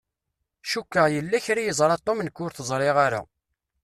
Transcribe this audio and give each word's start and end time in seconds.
Cukkeɣ 0.69 1.05
yella 1.09 1.37
kra 1.45 1.61
i 1.61 1.65
yeẓṛa 1.67 1.97
Tom 2.05 2.19
nekk 2.21 2.37
ur 2.43 2.51
t-ẓṛiɣ 2.53 2.97
ara. 3.05 3.21